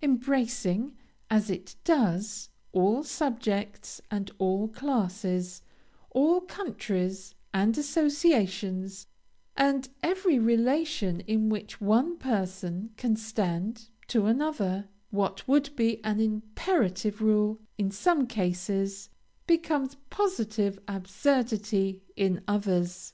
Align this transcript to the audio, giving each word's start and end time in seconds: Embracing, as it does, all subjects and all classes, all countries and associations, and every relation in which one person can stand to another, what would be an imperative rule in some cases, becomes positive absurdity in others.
Embracing, 0.00 0.96
as 1.28 1.50
it 1.50 1.76
does, 1.84 2.48
all 2.72 3.04
subjects 3.04 4.00
and 4.10 4.30
all 4.38 4.66
classes, 4.66 5.60
all 6.12 6.40
countries 6.40 7.34
and 7.52 7.76
associations, 7.76 9.06
and 9.54 9.90
every 10.02 10.38
relation 10.38 11.20
in 11.26 11.50
which 11.50 11.78
one 11.78 12.16
person 12.16 12.88
can 12.96 13.16
stand 13.16 13.90
to 14.08 14.24
another, 14.24 14.88
what 15.10 15.46
would 15.46 15.68
be 15.76 16.02
an 16.04 16.18
imperative 16.20 17.20
rule 17.20 17.60
in 17.76 17.90
some 17.90 18.26
cases, 18.26 19.10
becomes 19.46 19.96
positive 20.08 20.78
absurdity 20.88 22.00
in 22.16 22.42
others. 22.48 23.12